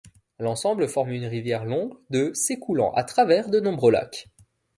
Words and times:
L'ensemble 0.39 0.87
forme 0.87 1.11
une 1.11 1.27
rivière 1.27 1.63
longue 1.63 1.93
de 2.09 2.33
s'écoulant 2.33 2.91
à 2.93 3.03
travers 3.03 3.51
de 3.51 3.59
nombreux 3.59 3.91
lacs. 3.91 4.31